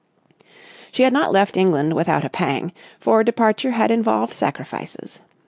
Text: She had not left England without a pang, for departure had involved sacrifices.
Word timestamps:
She 0.91 1.03
had 1.03 1.13
not 1.13 1.31
left 1.31 1.55
England 1.55 1.93
without 1.93 2.25
a 2.25 2.29
pang, 2.31 2.73
for 2.99 3.23
departure 3.23 3.69
had 3.73 3.91
involved 3.91 4.33
sacrifices. 4.33 5.19